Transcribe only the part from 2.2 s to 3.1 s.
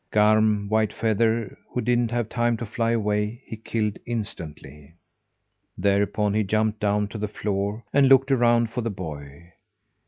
time to fly